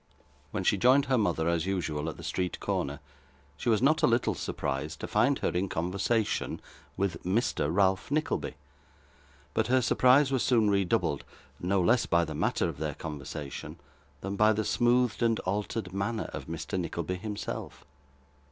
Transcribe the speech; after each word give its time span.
When 0.49 0.63
she 0.63 0.77
joined 0.79 1.05
her 1.05 1.17
mother, 1.19 1.47
as 1.47 1.67
usual, 1.67 2.09
at 2.09 2.17
the 2.17 2.23
street 2.23 2.59
corner, 2.59 3.01
she 3.55 3.69
was 3.69 3.83
not 3.83 4.01
a 4.01 4.07
little 4.07 4.33
surprised 4.33 4.99
to 5.01 5.07
find 5.07 5.37
her 5.45 5.49
in 5.49 5.69
conversation 5.69 6.59
with 6.97 7.21
Mr. 7.23 7.71
Ralph 7.71 8.09
Nickleby; 8.09 8.55
but 9.53 9.67
her 9.67 9.79
surprise 9.79 10.31
was 10.31 10.41
soon 10.41 10.71
redoubled, 10.71 11.23
no 11.59 11.79
less 11.83 12.07
by 12.07 12.25
the 12.25 12.33
matter 12.33 12.67
of 12.67 12.79
their 12.79 12.95
conversation, 12.95 13.77
than 14.21 14.35
by 14.35 14.53
the 14.53 14.65
smoothed 14.65 15.21
and 15.21 15.39
altered 15.41 15.93
manner 15.93 16.31
of 16.33 16.47
Mr. 16.47 16.79
Nickleby 16.79 17.17
himself. 17.17 17.85